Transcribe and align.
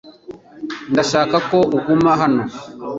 Ndashaka 0.91 1.35
ko 1.49 1.57
uguma 1.77 2.11
hano. 2.21 2.43